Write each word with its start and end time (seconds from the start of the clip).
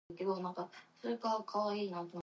She 0.17 0.25
married 0.25 0.43
record 1.03 1.45
producer 1.45 1.75
Ian 1.75 2.07
Green. 2.09 2.19